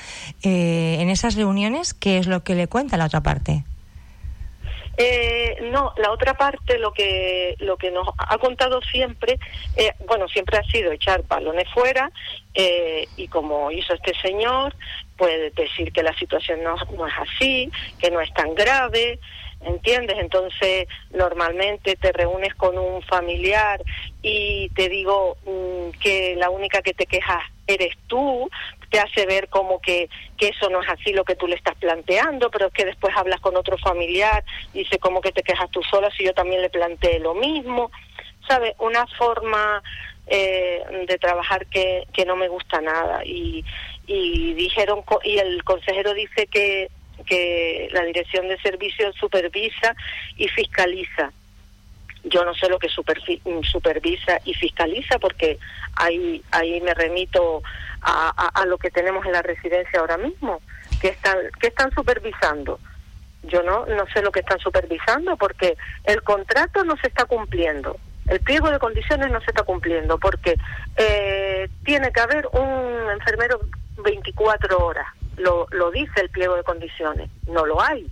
Eh, 0.43 0.97
en 0.99 1.09
esas 1.09 1.35
reuniones, 1.35 1.93
¿qué 1.93 2.17
es 2.17 2.27
lo 2.27 2.43
que 2.43 2.55
le 2.55 2.67
cuenta 2.67 2.97
la 2.97 3.05
otra 3.05 3.21
parte? 3.21 3.63
Eh, 5.01 5.55
no, 5.71 5.93
la 5.95 6.11
otra 6.11 6.33
parte, 6.33 6.77
lo 6.77 6.91
que 6.91 7.55
lo 7.59 7.77
que 7.77 7.89
nos 7.89 8.05
ha 8.17 8.37
contado 8.37 8.81
siempre, 8.81 9.39
eh, 9.77 9.93
bueno, 10.05 10.27
siempre 10.27 10.57
ha 10.57 10.63
sido 10.63 10.91
echar 10.91 11.23
balones 11.25 11.69
fuera 11.73 12.11
eh, 12.53 13.07
y 13.15 13.29
como 13.29 13.71
hizo 13.71 13.93
este 13.93 14.13
señor, 14.19 14.75
puede 15.15 15.51
decir 15.51 15.93
que 15.93 16.03
la 16.03 16.13
situación 16.15 16.63
no, 16.63 16.75
no 16.97 17.07
es 17.07 17.13
así, 17.17 17.71
que 17.97 18.11
no 18.11 18.19
es 18.19 18.33
tan 18.33 18.53
grave, 18.55 19.19
¿entiendes? 19.61 20.17
Entonces, 20.19 20.87
normalmente 21.11 21.95
te 21.95 22.11
reúnes 22.11 22.53
con 22.55 22.77
un 22.77 23.01
familiar 23.03 23.81
y 24.21 24.67
te 24.75 24.89
digo 24.89 25.37
mm, 25.45 25.97
que 26.01 26.35
la 26.35 26.49
única 26.49 26.81
que 26.81 26.93
te 26.93 27.05
quejas 27.05 27.43
eres 27.67 27.95
tú, 28.07 28.49
te 28.89 28.99
hace 28.99 29.25
ver 29.25 29.49
como 29.49 29.79
que, 29.81 30.09
que 30.37 30.49
eso 30.49 30.69
no 30.69 30.81
es 30.81 30.89
así 30.89 31.13
lo 31.13 31.23
que 31.23 31.35
tú 31.35 31.47
le 31.47 31.55
estás 31.55 31.75
planteando, 31.75 32.49
pero 32.49 32.67
es 32.67 32.73
que 32.73 32.85
después 32.85 33.15
hablas 33.15 33.39
con 33.39 33.55
otro 33.55 33.77
familiar 33.77 34.43
y 34.73 34.79
dice 34.79 34.99
como 34.99 35.21
que 35.21 35.31
te 35.31 35.43
quejas 35.43 35.69
tú 35.71 35.81
sola 35.83 36.09
si 36.17 36.23
yo 36.23 36.33
también 36.33 36.61
le 36.61 36.69
planteé 36.69 37.19
lo 37.19 37.33
mismo, 37.33 37.91
¿sabes? 38.47 38.73
Una 38.79 39.05
forma 39.17 39.81
eh, 40.27 40.83
de 41.07 41.17
trabajar 41.17 41.67
que, 41.67 42.07
que 42.13 42.25
no 42.25 42.35
me 42.35 42.47
gusta 42.47 42.81
nada 42.81 43.23
y, 43.25 43.63
y 44.07 44.53
dijeron 44.53 45.03
y 45.23 45.37
el 45.37 45.63
consejero 45.63 46.13
dice 46.13 46.47
que 46.47 46.89
que 47.25 47.89
la 47.91 48.03
Dirección 48.03 48.47
de 48.47 48.59
Servicios 48.61 49.15
supervisa 49.15 49.95
y 50.37 50.47
fiscaliza. 50.47 51.31
Yo 52.23 52.43
no 52.43 52.53
sé 52.53 52.67
lo 52.67 52.79
que 52.79 52.89
supervisa 52.89 54.39
y 54.43 54.53
fiscaliza 54.53 55.19
porque 55.19 55.57
ahí, 55.95 56.43
ahí 56.51 56.81
me 56.81 56.93
remito 56.93 57.63
a, 58.01 58.29
a, 58.29 58.65
lo 58.65 58.77
que 58.77 58.91
tenemos 58.91 59.25
en 59.25 59.31
la 59.31 59.41
residencia 59.41 59.99
ahora 59.99 60.17
mismo. 60.17 60.61
que 61.01 61.09
están, 61.09 61.37
qué 61.59 61.67
están 61.67 61.91
supervisando? 61.91 62.79
Yo 63.43 63.63
no, 63.63 63.85
no 63.85 64.05
sé 64.13 64.21
lo 64.21 64.31
que 64.31 64.41
están 64.41 64.59
supervisando 64.59 65.37
porque 65.37 65.77
el 66.03 66.21
contrato 66.23 66.83
no 66.83 66.97
se 66.97 67.07
está 67.07 67.25
cumpliendo. 67.25 67.97
El 68.27 68.41
pliego 68.41 68.69
de 68.69 68.79
condiciones 68.79 69.31
no 69.31 69.39
se 69.39 69.51
está 69.51 69.63
cumpliendo 69.63 70.17
porque 70.19 70.55
eh, 70.97 71.69
tiene 71.83 72.11
que 72.11 72.19
haber 72.19 72.47
un 72.51 73.09
enfermero 73.11 73.61
24 74.03 74.77
horas 74.77 75.07
lo, 75.39 75.67
lo 75.71 75.91
dice 75.91 76.21
el 76.21 76.29
pliego 76.29 76.55
de 76.55 76.63
condiciones, 76.63 77.29
no 77.47 77.65
lo 77.65 77.81
hay. 77.81 78.07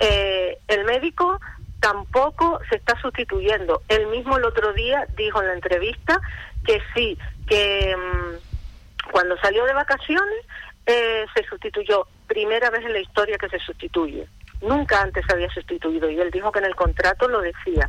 Eh, 0.00 0.58
el 0.68 0.84
médico 0.84 1.40
tampoco 1.80 2.60
se 2.68 2.76
está 2.76 2.98
sustituyendo. 3.00 3.82
Él 3.88 4.06
mismo 4.08 4.36
el 4.36 4.44
otro 4.44 4.72
día 4.72 5.06
dijo 5.16 5.40
en 5.40 5.48
la 5.48 5.54
entrevista 5.54 6.20
que 6.64 6.80
sí, 6.94 7.18
que 7.46 7.96
mm, 7.96 9.10
cuando 9.10 9.36
salió 9.38 9.64
de 9.64 9.74
vacaciones 9.74 10.44
eh, 10.86 11.26
se 11.34 11.44
sustituyó, 11.44 12.06
primera 12.26 12.70
vez 12.70 12.84
en 12.84 12.92
la 12.92 13.00
historia 13.00 13.38
que 13.38 13.48
se 13.48 13.58
sustituye. 13.60 14.26
Nunca 14.60 15.02
antes 15.02 15.24
se 15.26 15.32
había 15.32 15.50
sustituido 15.50 16.10
y 16.10 16.18
él 16.18 16.30
dijo 16.30 16.50
que 16.50 16.58
en 16.58 16.64
el 16.64 16.74
contrato 16.74 17.28
lo 17.28 17.40
decía, 17.40 17.88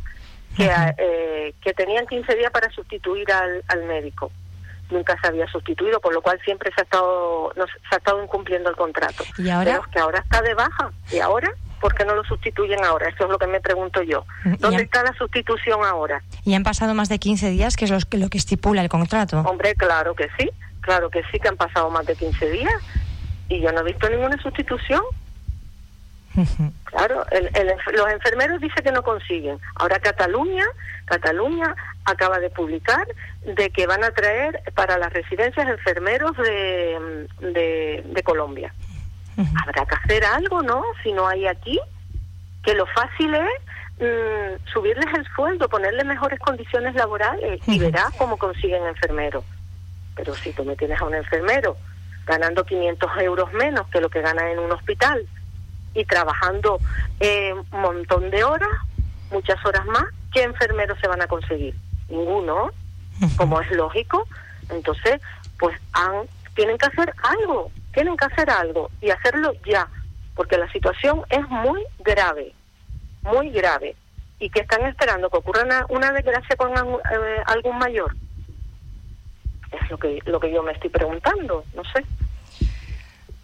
que, 0.56 0.70
eh, 0.98 1.54
que 1.60 1.72
tenían 1.74 2.06
15 2.06 2.34
días 2.36 2.50
para 2.50 2.70
sustituir 2.70 3.30
al, 3.32 3.62
al 3.68 3.84
médico 3.84 4.30
nunca 4.90 5.16
se 5.20 5.28
había 5.28 5.46
sustituido, 5.46 6.00
por 6.00 6.12
lo 6.12 6.20
cual 6.20 6.40
siempre 6.44 6.70
se 6.74 6.80
ha 6.80 6.84
estado, 6.84 7.52
no, 7.56 7.66
se 7.66 7.94
ha 7.94 7.98
estado 7.98 8.22
incumpliendo 8.22 8.70
el 8.70 8.76
contrato. 8.76 9.24
¿Y 9.38 9.48
ahora? 9.48 9.80
que 9.92 9.98
ahora 9.98 10.18
está 10.20 10.42
de 10.42 10.54
baja. 10.54 10.90
¿Y 11.10 11.18
ahora? 11.18 11.52
¿Por 11.80 11.94
qué 11.94 12.04
no 12.04 12.14
lo 12.14 12.24
sustituyen 12.24 12.84
ahora? 12.84 13.08
Eso 13.08 13.24
es 13.24 13.30
lo 13.30 13.38
que 13.38 13.46
me 13.46 13.60
pregunto 13.60 14.02
yo. 14.02 14.24
¿Dónde 14.58 14.82
está 14.82 15.02
la 15.02 15.14
sustitución 15.14 15.84
ahora? 15.84 16.22
¿Y 16.44 16.54
han 16.54 16.62
pasado 16.62 16.94
más 16.94 17.08
de 17.08 17.18
15 17.18 17.50
días, 17.50 17.76
que 17.76 17.86
es 17.86 17.90
lo, 17.90 17.98
lo 18.18 18.28
que 18.28 18.38
estipula 18.38 18.82
el 18.82 18.88
contrato? 18.88 19.40
Hombre, 19.40 19.74
claro 19.74 20.14
que 20.14 20.28
sí. 20.38 20.50
Claro 20.80 21.10
que 21.10 21.22
sí, 21.30 21.38
que 21.38 21.48
han 21.48 21.56
pasado 21.56 21.90
más 21.90 22.06
de 22.06 22.16
15 22.16 22.50
días. 22.50 22.74
Y 23.48 23.60
yo 23.60 23.72
no 23.72 23.80
he 23.80 23.84
visto 23.84 24.08
ninguna 24.08 24.40
sustitución. 24.40 25.02
Claro, 26.84 27.24
los 27.92 28.12
enfermeros 28.12 28.60
dicen 28.60 28.84
que 28.84 28.92
no 28.92 29.02
consiguen. 29.02 29.58
Ahora 29.74 29.98
Cataluña, 29.98 30.64
Cataluña 31.04 31.74
acaba 32.04 32.38
de 32.38 32.50
publicar 32.50 33.06
de 33.44 33.70
que 33.70 33.86
van 33.86 34.04
a 34.04 34.10
traer 34.12 34.62
para 34.74 34.96
las 34.96 35.12
residencias 35.12 35.68
enfermeros 35.68 36.36
de, 36.36 37.26
de, 38.04 38.22
Colombia. 38.22 38.72
Habrá 39.62 39.86
que 39.86 39.94
hacer 39.94 40.24
algo, 40.24 40.62
¿no? 40.62 40.82
Si 41.02 41.12
no 41.12 41.26
hay 41.26 41.46
aquí, 41.46 41.78
que 42.62 42.74
lo 42.74 42.86
fácil 42.86 43.34
es 43.34 43.50
mm, 43.98 44.70
subirles 44.72 45.06
el 45.16 45.26
sueldo, 45.34 45.68
ponerles 45.68 46.04
mejores 46.06 46.38
condiciones 46.40 46.94
laborales 46.94 47.60
y 47.66 47.78
verás 47.78 48.10
cómo 48.18 48.36
consiguen 48.36 48.86
enfermeros. 48.86 49.44
Pero 50.14 50.34
si 50.34 50.52
tú 50.52 50.64
me 50.64 50.76
tienes 50.76 51.00
a 51.00 51.04
un 51.04 51.14
enfermero 51.14 51.76
ganando 52.26 52.64
500 52.64 53.10
euros 53.22 53.52
menos 53.52 53.86
que 53.88 54.00
lo 54.00 54.08
que 54.08 54.20
gana 54.20 54.50
en 54.50 54.58
un 54.58 54.70
hospital 54.72 55.26
y 55.94 56.04
trabajando 56.04 56.78
eh, 57.18 57.52
un 57.52 57.80
montón 57.80 58.30
de 58.30 58.44
horas, 58.44 58.68
muchas 59.30 59.64
horas 59.64 59.84
más, 59.86 60.04
¿qué 60.32 60.42
enfermeros 60.42 60.98
se 61.00 61.08
van 61.08 61.22
a 61.22 61.26
conseguir? 61.26 61.74
Ninguno, 62.08 62.70
como 63.36 63.60
es 63.60 63.70
lógico. 63.72 64.26
Entonces, 64.68 65.20
pues 65.58 65.76
han, 65.92 66.26
tienen 66.54 66.78
que 66.78 66.86
hacer 66.86 67.12
algo, 67.22 67.70
tienen 67.92 68.16
que 68.16 68.26
hacer 68.26 68.50
algo 68.50 68.90
y 69.00 69.10
hacerlo 69.10 69.52
ya, 69.64 69.88
porque 70.34 70.58
la 70.58 70.70
situación 70.72 71.22
es 71.28 71.46
muy 71.48 71.82
grave, 71.98 72.52
muy 73.22 73.50
grave. 73.50 73.96
¿Y 74.38 74.48
que 74.48 74.60
están 74.60 74.86
esperando? 74.86 75.28
¿Que 75.28 75.36
ocurra 75.36 75.84
una, 75.90 76.12
desgracia 76.12 76.56
con 76.56 76.72
eh, 76.72 77.42
algún 77.46 77.78
mayor? 77.78 78.16
Es 79.70 79.90
lo 79.90 79.98
que, 79.98 80.18
lo 80.24 80.40
que 80.40 80.50
yo 80.50 80.62
me 80.62 80.72
estoy 80.72 80.88
preguntando, 80.88 81.64
no 81.74 81.82
sé. 81.84 82.04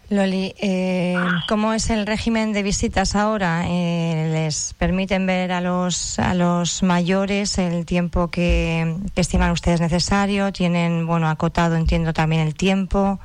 Loli, 0.08 0.54
eh, 0.60 1.16
¿cómo 1.48 1.72
es 1.72 1.90
el 1.90 2.06
régimen 2.06 2.52
de 2.52 2.62
visitas 2.62 3.16
ahora? 3.16 3.64
Eh, 3.66 4.30
¿Les 4.32 4.72
permiten 4.74 5.26
ver 5.26 5.50
a 5.50 5.60
los, 5.60 6.20
a 6.20 6.34
los 6.34 6.84
mayores 6.84 7.58
el 7.58 7.84
tiempo 7.84 8.30
que, 8.30 8.98
estiman 9.16 9.50
ustedes 9.50 9.80
necesario? 9.80 10.52
¿Tienen, 10.52 11.08
bueno, 11.08 11.28
acotado, 11.28 11.74
entiendo, 11.74 12.12
también 12.12 12.42
el 12.42 12.54
tiempo? 12.54 13.18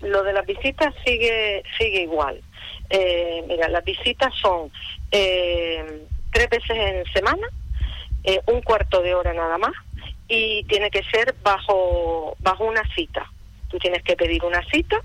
Lo 0.00 0.22
de 0.22 0.32
las 0.32 0.46
visitas 0.46 0.94
sigue, 1.04 1.62
sigue 1.78 2.02
igual. 2.02 2.40
Eh, 2.88 3.44
mira, 3.46 3.68
las 3.68 3.84
visitas 3.84 4.34
son 4.40 4.70
eh, 5.10 6.06
tres 6.32 6.48
veces 6.50 6.76
en 6.76 7.04
semana, 7.12 7.46
un 8.46 8.60
cuarto 8.62 9.02
de 9.02 9.14
hora 9.14 9.32
nada 9.32 9.58
más, 9.58 9.72
y 10.28 10.64
tiene 10.64 10.90
que 10.90 11.02
ser 11.04 11.34
bajo, 11.42 12.36
bajo 12.40 12.64
una 12.64 12.82
cita 12.94 13.28
Tú 13.70 13.78
tienes 13.78 14.02
que 14.02 14.16
pedir 14.16 14.44
una 14.44 14.62
cita 14.64 15.00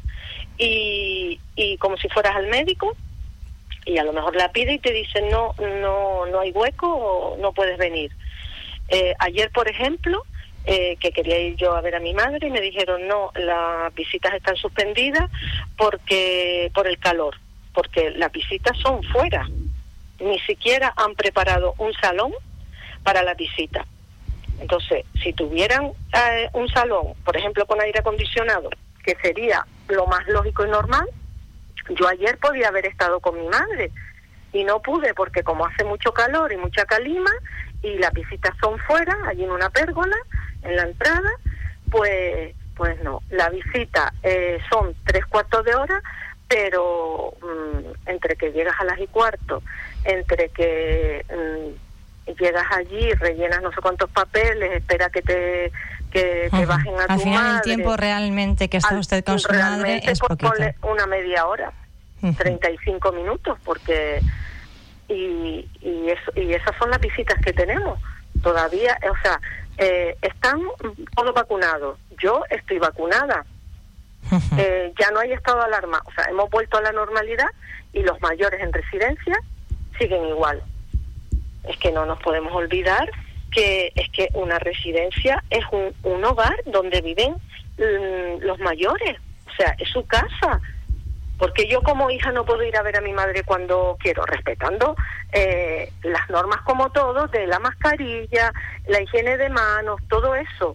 y, 0.57 1.39
y 1.55 1.77
como 1.77 1.97
si 1.97 2.09
fueras 2.09 2.35
al 2.35 2.47
médico 2.47 2.97
y 3.85 3.99
a 3.99 4.03
lo 4.03 4.11
mejor 4.11 4.35
la 4.35 4.51
pide 4.51 4.73
y 4.73 4.79
te 4.79 4.91
dice 4.91 5.21
no, 5.29 5.53
no, 5.59 6.25
no 6.25 6.39
hay 6.39 6.51
hueco 6.51 6.87
o 6.87 7.37
no 7.37 7.53
puedes 7.53 7.77
venir. 7.77 8.11
Eh, 8.89 9.13
ayer, 9.19 9.51
por 9.51 9.69
ejemplo, 9.69 10.23
eh, 10.65 10.97
que 10.99 11.11
quería 11.11 11.39
ir 11.39 11.55
yo 11.55 11.75
a 11.75 11.81
ver 11.81 11.95
a 11.95 11.99
mi 11.99 12.13
madre 12.13 12.47
y 12.47 12.51
me 12.51 12.61
dijeron 12.61 13.07
no, 13.07 13.31
las 13.35 13.93
visitas 13.93 14.33
están 14.33 14.55
suspendidas 14.55 15.29
porque 15.77 16.71
por 16.73 16.87
el 16.87 16.97
calor, 16.97 17.35
porque 17.73 18.11
las 18.11 18.31
visitas 18.31 18.77
son 18.79 19.03
fuera. 19.03 19.47
Ni 20.19 20.39
siquiera 20.39 20.93
han 20.95 21.13
preparado 21.15 21.75
un 21.77 21.93
salón 21.93 22.33
para 23.03 23.21
la 23.21 23.33
visita. 23.33 23.85
Entonces, 24.59 25.05
si 25.21 25.33
tuvieran 25.33 25.91
eh, 26.13 26.49
un 26.53 26.67
salón, 26.69 27.13
por 27.23 27.35
ejemplo, 27.35 27.65
con 27.65 27.81
aire 27.81 27.99
acondicionado, 27.99 28.69
que 29.03 29.15
sería 29.21 29.65
lo 29.89 30.07
más 30.07 30.25
lógico 30.27 30.65
y 30.65 30.69
normal, 30.69 31.07
yo 31.89 32.07
ayer 32.07 32.37
podía 32.39 32.69
haber 32.69 32.87
estado 32.87 33.19
con 33.19 33.39
mi 33.39 33.47
madre 33.47 33.91
y 34.53 34.63
no 34.63 34.81
pude 34.81 35.13
porque 35.13 35.43
como 35.43 35.65
hace 35.65 35.83
mucho 35.83 36.11
calor 36.13 36.51
y 36.51 36.57
mucha 36.57 36.85
calima 36.85 37.29
y 37.83 37.97
las 37.97 38.13
visitas 38.13 38.55
son 38.59 38.79
fuera, 38.79 39.15
allí 39.27 39.43
en 39.43 39.51
una 39.51 39.69
pérgola, 39.69 40.15
en 40.65 40.75
la 40.75 40.83
entrada, 40.83 41.31
pues 41.89 42.53
pues 42.75 43.01
no, 43.03 43.21
la 43.29 43.49
visita 43.49 44.13
eh, 44.21 44.59
son 44.69 44.93
tres 45.05 45.25
cuartos 45.25 45.63
de 45.63 45.75
hora, 45.75 46.01
pero 46.47 47.33
mm, 47.41 48.09
entre 48.09 48.35
que 48.35 48.51
llegas 48.51 48.75
a 48.79 48.83
las 48.83 48.99
y 48.99 49.07
cuarto, 49.07 49.63
entre 50.03 50.49
que 50.49 51.25
mm, 51.29 52.33
llegas 52.39 52.65
allí, 52.71 53.13
rellenas 53.13 53.61
no 53.61 53.71
sé 53.71 53.81
cuántos 53.81 54.09
papeles, 54.09 54.73
espera 54.73 55.09
que 55.09 55.21
te 55.21 55.71
que 56.11 56.49
te 56.49 56.65
bajen 56.65 56.95
a 56.99 57.13
Al 57.13 57.19
final 57.19 57.55
el 57.55 57.61
tiempo 57.61 57.97
realmente 57.97 58.69
que 58.69 58.77
está 58.77 58.95
usted 58.97 59.23
con 59.23 59.39
su 59.39 59.51
madre 59.53 60.01
es 60.03 60.19
poquito. 60.19 60.51
una 60.83 61.07
media 61.07 61.45
hora, 61.45 61.71
35 62.37 63.11
minutos, 63.11 63.57
porque 63.63 64.21
y, 65.07 65.67
y, 65.81 66.09
eso, 66.09 66.31
y 66.35 66.53
esas 66.53 66.75
son 66.77 66.89
las 66.89 66.99
visitas 66.99 67.39
que 67.43 67.53
tenemos. 67.53 67.99
Todavía, 68.41 68.97
o 69.09 69.21
sea, 69.21 69.39
eh, 69.77 70.15
están 70.21 70.61
todos 71.15 71.33
vacunados. 71.33 71.99
Yo 72.21 72.43
estoy 72.49 72.79
vacunada. 72.79 73.45
Eh, 74.57 74.91
ya 74.99 75.11
no 75.11 75.19
hay 75.19 75.33
estado 75.33 75.59
de 75.59 75.65
alarma. 75.65 76.01
O 76.05 76.11
sea, 76.11 76.25
hemos 76.25 76.49
vuelto 76.49 76.77
a 76.77 76.81
la 76.81 76.91
normalidad 76.91 77.47
y 77.93 78.01
los 78.01 78.19
mayores 78.21 78.59
en 78.61 78.73
residencia 78.73 79.37
siguen 79.99 80.25
igual 80.25 80.63
es 81.67 81.77
que 81.77 81.91
no 81.91 82.05
nos 82.05 82.19
podemos 82.21 82.53
olvidar 82.53 83.09
que 83.51 83.91
es 83.95 84.09
que 84.09 84.29
una 84.33 84.59
residencia 84.59 85.43
es 85.49 85.63
un, 85.71 86.25
hogar 86.25 86.55
donde 86.65 87.01
viven 87.01 87.33
mm, 87.77 88.41
los 88.41 88.59
mayores, 88.59 89.17
o 89.47 89.55
sea, 89.55 89.75
es 89.79 89.89
su 89.89 90.05
casa. 90.05 90.59
Porque 91.37 91.67
yo 91.67 91.81
como 91.81 92.09
hija 92.09 92.31
no 92.31 92.45
puedo 92.45 92.63
ir 92.63 92.75
a 92.77 92.81
ver 92.81 92.97
a 92.97 93.01
mi 93.01 93.13
madre 93.13 93.43
cuando 93.43 93.97
quiero, 93.99 94.25
respetando 94.25 94.95
eh, 95.31 95.91
las 96.03 96.29
normas 96.29 96.61
como 96.61 96.89
todos, 96.91 97.29
de 97.31 97.47
la 97.47 97.59
mascarilla, 97.59 98.53
la 98.87 99.01
higiene 99.01 99.37
de 99.37 99.49
manos, 99.49 99.99
todo 100.07 100.35
eso. 100.35 100.73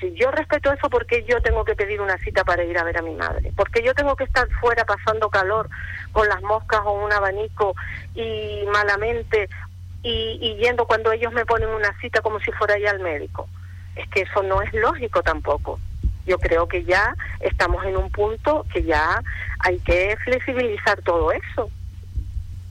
Si 0.00 0.14
yo 0.14 0.30
respeto 0.30 0.72
eso, 0.72 0.88
¿por 0.88 1.06
qué 1.06 1.24
yo 1.28 1.40
tengo 1.42 1.64
que 1.64 1.74
pedir 1.74 2.00
una 2.00 2.16
cita 2.18 2.44
para 2.44 2.64
ir 2.64 2.78
a 2.78 2.84
ver 2.84 2.98
a 2.98 3.02
mi 3.02 3.14
madre? 3.14 3.52
Porque 3.56 3.82
yo 3.82 3.94
tengo 3.94 4.16
que 4.16 4.24
estar 4.24 4.48
fuera 4.60 4.84
pasando 4.84 5.28
calor 5.28 5.68
con 6.12 6.28
las 6.28 6.42
moscas 6.42 6.80
o 6.84 6.92
un 6.92 7.12
abanico 7.12 7.74
y 8.14 8.64
malamente 8.72 9.48
y, 10.02 10.38
y 10.40 10.56
yendo 10.56 10.86
cuando 10.86 11.12
ellos 11.12 11.32
me 11.32 11.46
ponen 11.46 11.68
una 11.68 11.92
cita 12.00 12.20
como 12.22 12.40
si 12.40 12.50
fuera 12.52 12.78
ya 12.78 12.90
al 12.90 13.00
médico. 13.00 13.48
Es 13.94 14.08
que 14.08 14.22
eso 14.22 14.42
no 14.42 14.62
es 14.62 14.72
lógico 14.72 15.22
tampoco 15.22 15.78
yo 16.26 16.38
creo 16.38 16.68
que 16.68 16.84
ya 16.84 17.14
estamos 17.40 17.84
en 17.84 17.96
un 17.96 18.10
punto 18.10 18.64
que 18.72 18.84
ya 18.84 19.20
hay 19.58 19.78
que 19.80 20.16
flexibilizar 20.24 21.02
todo 21.02 21.32
eso. 21.32 21.70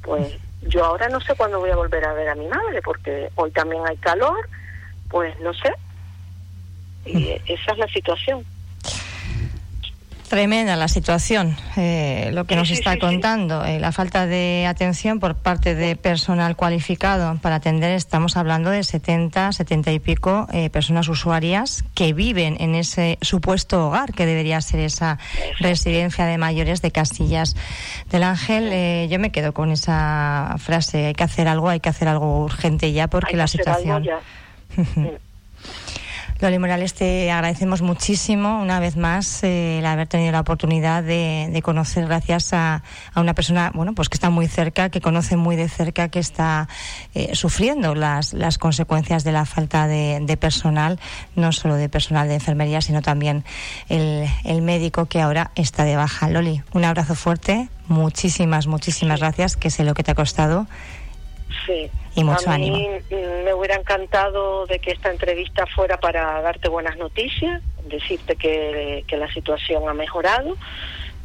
Pues 0.02 0.38
yo 0.62 0.86
ahora 0.86 1.08
no 1.10 1.20
sé 1.22 1.36
cuándo 1.36 1.60
voy 1.60 1.72
a 1.72 1.76
volver 1.76 2.06
a 2.06 2.14
ver 2.14 2.30
a 2.30 2.36
mi 2.36 2.48
madre, 2.48 2.82
porque 2.84 3.32
hoy 3.36 3.52
también 3.52 3.84
hay 3.88 3.98
calor, 3.98 4.50
pues 5.10 5.38
no 5.42 5.54
sé. 5.54 5.74
Y 7.06 7.32
esa 7.46 7.72
es 7.72 7.78
la 7.78 7.88
situación. 7.88 8.46
Tremenda 10.32 10.78
la 10.78 10.88
situación, 10.88 11.58
eh, 11.76 12.30
lo 12.32 12.46
que 12.46 12.56
nos 12.56 12.72
está 12.72 12.98
contando, 12.98 13.66
eh, 13.66 13.82
la 13.82 13.92
falta 13.92 14.28
de 14.28 14.66
atención 14.66 15.20
por 15.20 15.36
parte 15.36 15.76
de 15.76 15.98
personal 15.98 16.56
cualificado 16.56 17.38
para 17.42 17.56
atender. 17.56 17.92
Estamos 17.92 18.38
hablando 18.38 18.70
de 18.70 18.86
70, 18.86 19.52
70 19.52 19.92
y 19.92 20.00
pico 20.00 20.48
eh, 20.54 20.70
personas 20.70 21.10
usuarias 21.10 21.84
que 21.96 22.14
viven 22.14 22.56
en 22.62 22.76
ese 22.76 23.18
supuesto 23.20 23.88
hogar 23.88 24.14
que 24.14 24.26
debería 24.26 24.62
ser 24.62 24.80
esa 24.80 25.20
residencia 25.60 26.26
de 26.26 26.38
mayores 26.38 26.82
de 26.82 26.92
Castillas 26.92 27.58
del 28.10 28.24
Ángel. 28.24 29.10
yo 29.10 29.20
me 29.20 29.34
quedo 29.34 29.52
con 29.52 29.70
esa 29.70 30.56
frase: 30.60 31.08
hay 31.08 31.14
que 31.14 31.26
hacer 31.26 31.50
algo, 31.50 31.68
hay 31.68 31.82
que 31.82 31.90
hacer 31.90 32.08
algo 32.08 32.46
urgente 32.46 32.94
ya 32.94 33.10
porque 33.10 33.36
la 33.36 33.48
situación. 33.48 34.08
Loli 36.42 36.58
Morales, 36.58 36.96
te 36.96 37.30
agradecemos 37.30 37.84
muchísimo 37.84 38.64
una 38.64 38.80
vez 38.80 38.98
más 38.98 39.44
eh, 39.44 39.78
el 39.78 39.86
haber 39.86 40.08
tenido 40.08 40.32
la 40.32 40.40
oportunidad 40.40 41.04
de, 41.04 41.62
conocer 41.64 42.08
gracias 42.08 42.52
a, 42.54 42.82
una 43.16 43.36
persona 43.36 43.72
bueno 43.76 43.94
pues 43.94 44.10
que 44.10 44.16
está 44.16 44.32
muy 44.32 44.48
cerca, 44.48 44.90
que 44.90 45.02
conoce 45.02 45.38
muy 45.38 45.56
de 45.56 45.70
cerca, 45.70 46.10
que 46.10 46.18
está 46.18 46.68
eh, 47.14 47.36
sufriendo 47.36 47.94
las, 47.94 48.34
las 48.34 48.58
consecuencias 48.58 49.24
de 49.24 49.34
la 49.34 49.46
falta 49.46 49.86
de, 49.86 50.38
personal, 50.40 51.00
no 51.36 51.52
solo 51.52 51.76
de 51.76 51.90
personal 51.90 52.28
de 52.28 52.34
enfermería, 52.34 52.82
sino 52.82 53.04
también 53.04 53.44
el, 53.88 54.28
el 54.44 54.64
médico 54.64 55.06
que 55.06 55.22
ahora 55.22 55.52
está 55.54 55.84
de 55.84 55.96
baja. 55.96 56.28
Loli, 56.28 56.64
un 56.74 56.86
abrazo 56.86 57.14
fuerte, 57.14 57.70
muchísimas, 57.88 58.66
muchísimas 58.66 59.20
gracias, 59.20 59.58
que 59.58 59.70
sé 59.70 59.84
lo 59.84 59.94
que 59.94 60.02
te 60.02 60.10
ha 60.10 60.16
costado. 60.16 60.66
Sí. 61.66 61.90
Y 62.16 62.24
mucho 62.24 62.50
a 62.50 62.54
ánimo. 62.54 62.78
mí 62.78 62.90
me 63.44 63.54
hubiera 63.54 63.76
encantado 63.76 64.66
de 64.66 64.80
que 64.80 64.92
esta 64.92 65.12
entrevista 65.12 65.66
fuera 65.68 65.98
para 66.00 66.42
darte 66.42 66.70
buenas 66.70 66.98
noticias, 66.98 67.62
decirte 67.86 68.36
que, 68.36 69.04
que 69.08 69.18
la 69.18 69.32
situación 69.34 69.88
ha 69.88 69.94
mejorado, 69.94 70.58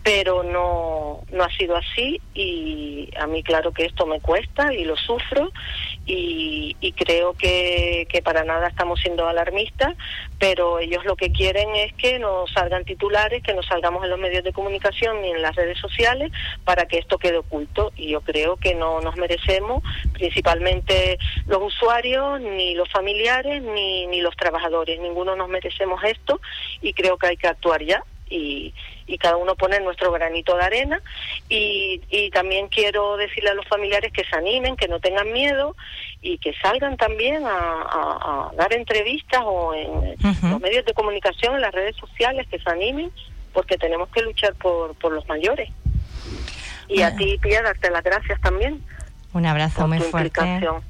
pero 0.07 0.45
no, 0.45 1.23
no 1.33 1.43
ha 1.43 1.51
sido 1.57 1.75
así 1.75 2.21
y 2.33 3.11
a 3.19 3.27
mí 3.27 3.43
claro 3.43 3.73
que 3.73 3.87
esto 3.87 4.07
me 4.07 4.21
cuesta 4.21 4.73
y 4.73 4.85
lo 4.85 4.95
sufro 4.97 5.51
y, 6.07 6.77
creo 6.93 7.35
que, 7.35 8.07
que, 8.09 8.23
para 8.23 8.45
nada 8.45 8.69
estamos 8.69 9.01
siendo 9.01 9.27
alarmistas, 9.27 9.97
pero 10.39 10.79
ellos 10.79 11.05
lo 11.05 11.17
que 11.17 11.33
quieren 11.33 11.75
es 11.75 11.93
que 11.95 12.21
nos 12.21 12.53
salgan 12.53 12.85
titulares, 12.85 13.43
que 13.43 13.53
nos 13.53 13.67
salgamos 13.67 14.05
en 14.05 14.11
los 14.11 14.21
medios 14.21 14.45
de 14.45 14.53
comunicación 14.53 15.21
ni 15.23 15.33
en 15.33 15.43
las 15.43 15.57
redes 15.57 15.79
sociales 15.79 16.31
para 16.65 16.87
que 16.87 16.99
esto 16.99 17.19
quede 17.19 17.39
oculto 17.39 17.93
y 17.97 18.11
yo 18.11 18.21
creo 18.21 18.57
que 18.57 18.77
no 18.77 19.01
nos 19.01 19.17
merecemos, 19.17 19.83
principalmente 20.13 21.19
los 21.49 21.61
usuarios, 21.61 22.41
ni 22.41 22.77
los 22.77 22.89
familiares, 22.93 23.61
ni, 23.61 24.07
ni 24.07 24.21
los 24.21 24.37
trabajadores, 24.37 25.01
ninguno 25.01 25.35
nos 25.35 25.49
merecemos 25.49 26.01
esto 26.05 26.41
y 26.81 26.93
creo 26.93 27.19
que 27.19 27.27
hay 27.27 27.37
que 27.37 27.49
actuar 27.49 27.83
ya 27.83 28.05
y, 28.29 28.75
y 29.07 29.19
cada 29.19 29.37
uno 29.37 29.55
pone 29.55 29.81
nuestro 29.81 30.11
granito 30.13 30.57
de 30.57 30.65
arena 30.65 31.01
y, 31.49 32.01
y 32.11 32.31
también 32.31 32.69
quiero 32.69 33.17
decirle 33.17 33.51
a 33.51 33.55
los 33.55 33.67
familiares 33.69 34.13
que 34.13 34.25
se 34.25 34.37
animen, 34.37 34.77
que 34.77 34.89
no 34.89 35.01
tengan 35.01 35.33
miedo 35.33 35.77
y 36.23 36.39
que 36.39 36.55
salgan 36.63 36.97
también 36.97 37.45
a, 37.47 38.51
dar 38.57 38.73
entrevistas 38.73 39.43
o 39.45 39.75
en 39.75 40.17
los 40.51 40.61
medios 40.61 40.85
de 40.85 40.95
comunicación, 40.95 41.55
en 41.55 41.61
las 41.61 41.73
redes 41.73 41.97
sociales, 41.97 42.47
que 42.49 42.59
se 42.59 42.71
animen 42.71 43.11
porque 43.53 43.79
tenemos 43.79 44.09
que 44.11 44.23
luchar 44.23 44.55
por, 44.55 44.95
por 44.97 45.13
los 45.13 45.27
mayores. 45.29 45.71
Y 46.89 47.03
a 47.03 47.15
ti, 47.17 47.39
Pía, 47.41 47.63
darte 47.63 47.91
las 47.91 48.05
gracias 48.05 48.41
también. 48.41 48.83
Un 49.33 49.45
abrazo 49.45 49.87
muy 49.87 49.99
fuerte. 49.99 50.41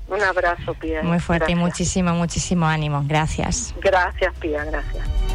Un 0.09 0.23
abrazo, 0.23 0.75
Pía. 0.75 1.03
Muy 1.03 1.19
fuerte 1.19 1.53
y 1.53 1.55
muchísimo, 1.55 2.13
muchísimo 2.15 2.67
ánimo. 2.67 3.03
Gracias. 3.07 3.75
Gracias, 3.81 4.35
Pía, 4.39 4.65
gracias. 4.65 5.26